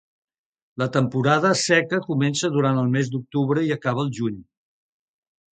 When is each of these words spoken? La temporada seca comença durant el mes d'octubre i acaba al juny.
La 0.81 0.87
temporada 0.95 1.51
seca 1.65 2.01
comença 2.07 2.51
durant 2.57 2.81
el 2.85 2.89
mes 2.97 3.13
d'octubre 3.17 3.67
i 3.69 3.73
acaba 3.79 4.07
al 4.07 4.13
juny. 4.21 4.45